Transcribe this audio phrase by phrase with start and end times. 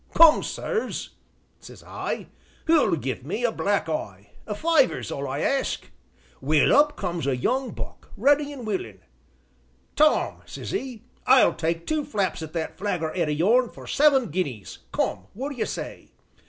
[0.15, 1.11] Come, sirs,'
[1.59, 2.25] says I,
[2.65, 5.91] 'who'll give me a black eye; a fiver's all I ask.'
[6.41, 9.01] Well, up comes a young buck, ready an' willin'.
[9.95, 14.31] 'Tom,' says 'e, 'I'll take two flaps at that figger head o' yourn for seven
[14.31, 16.09] guineas, come, what d'ye say?'